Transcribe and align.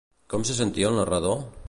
Com 0.33 0.45
se 0.49 0.55
sentia 0.61 0.89
el 0.93 0.99
narrador? 1.01 1.39